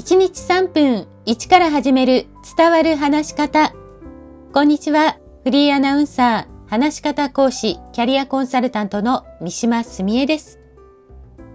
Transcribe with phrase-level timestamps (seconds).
[0.00, 2.26] 1日3分1から始める
[2.56, 3.74] 伝わる話し方。
[4.54, 5.18] こんにちは。
[5.44, 10.58] フリーアナウンサー、話し方講師、キャリアコンサルタントの三島澄江です。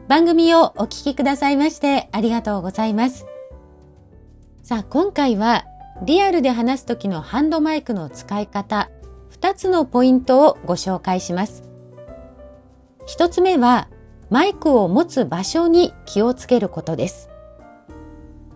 [0.08, 3.26] 番組をお聞きくださいましてありがとうございます。
[4.62, 5.66] さあ、今回は
[6.04, 8.91] リアルで話す時のハンドマイクの使い方、
[9.41, 11.64] 2つのポイントをご紹介します。
[13.07, 13.88] 1つ目は、
[14.30, 17.32] マイクを持つ場所に気をつけることです。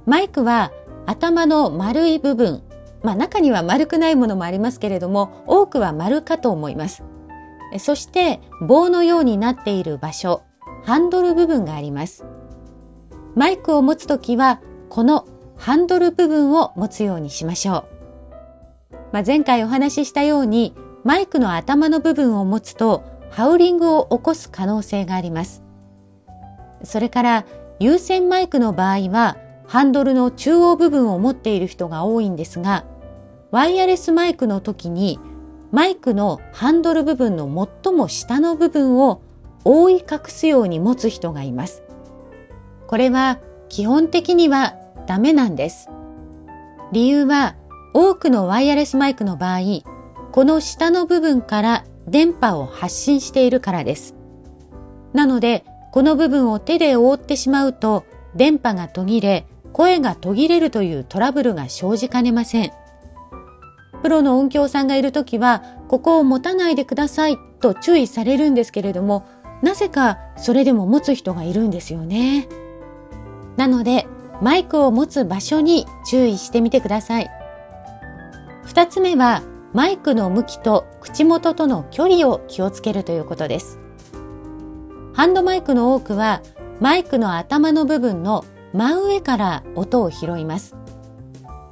[0.09, 0.71] マイクは
[1.05, 2.63] 頭の丸い部分、
[3.03, 7.03] まあ中には丸くないものもありますけれども、多くは丸かと思います。
[7.77, 10.41] そして棒のようになっている場所、
[10.83, 12.25] ハンドル部分があります。
[13.35, 17.85] マイクを持つときは、このハンドル部分を持つようにしましょ
[18.91, 18.95] う。
[19.11, 20.73] まあ、前回お話ししたように、
[21.03, 25.61] マイクの頭の部分を持つと、ハウリングを起こす可能性があります。
[26.81, 27.45] それから、
[27.79, 29.37] 有線マイクの場合は、
[29.69, 32.85] ハンドルの中央部分を持っている人が多いんですが、
[33.51, 35.19] ワイヤレスマイクの時に
[35.71, 37.45] マイクのハンドル部分の
[37.83, 39.21] 最も下の部分を
[39.63, 41.83] 覆い隠すように持つ人がいます。
[42.87, 43.37] これは
[43.69, 44.73] 基本的には
[45.05, 45.87] ダメなんです。
[46.91, 47.55] 理由は
[47.93, 49.59] 多くのワイヤレスマイクの場合、
[50.31, 54.15] この下の部分から電波を発信しているからです。
[55.13, 58.03] なので、この部分を手で覆ってしまうと
[58.35, 62.71] 電波が途切れ、声が途切れるというトラブルが生じかねません。
[64.01, 69.25] プロの音響さんがいるときは、ここを持たないでくださいと注意されるんですけれども、
[69.61, 72.47] なぜかそれでも持つ人がいるんですよね。
[73.57, 74.07] なので、
[74.41, 77.29] マイクを持つ場所に注意してみてください。
[78.63, 79.41] 二つ目は、
[79.73, 83.79] マイクの向きと口元との距離を気をつけるということです。
[85.13, 86.41] ハンドマイクの多くは、
[86.79, 90.75] マイクの頭の部分の真上から音を拾います。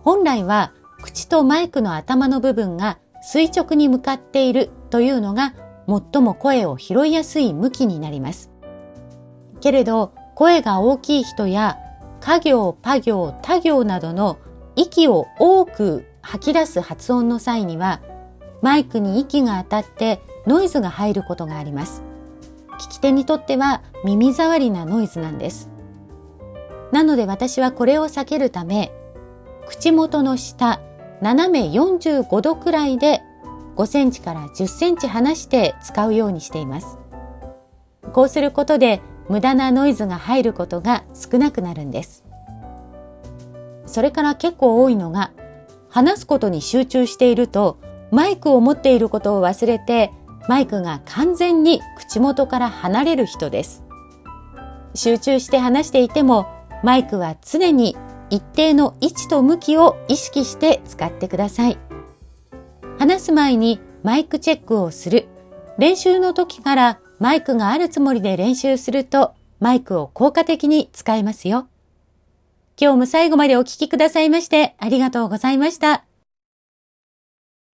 [0.03, 5.53] 本来は口とマイクの頭の部分が垂直に向かっているというのが
[5.87, 8.51] 最も声を拾いやすい向きになります。
[9.59, 11.77] けれど声が大きい人や
[12.19, 14.37] 家行、パ行、他行などの
[14.75, 18.01] 息を多く吐き出す発音の際には
[18.61, 22.03] マイクに息が当たってノイズが入ることがあります。
[22.79, 25.69] 聞き手にとっては耳障りなノイズなんです。
[26.91, 28.91] なので私はこれを避けるため、
[29.67, 30.79] 口元の下、
[31.21, 33.21] 斜め45度くらいで
[33.75, 36.97] 5センチから10センチ離して使うようにしています。
[38.13, 42.23] こうすることで無駄なノイズが入ることが少なくなるんです。
[43.85, 45.31] それから結構多いのが、
[45.89, 47.77] 話すことに集中していると、
[48.11, 50.11] マイクを持っていることを忘れて、
[50.47, 53.83] マイクが完全に口元から離れる人です。
[54.93, 56.47] 集中して話していても
[56.83, 57.95] マイクは常に
[58.29, 61.77] 一定の位置と向きを意識して使ってください。
[62.99, 65.27] 話す前にマイクチェックをする。
[65.77, 71.67] 練習の時からマイクがあるつもりで練習するとマイクを効果的に使えますよ。
[72.79, 76.06] 今日も最後までお聴きくださいましてありがとうございました。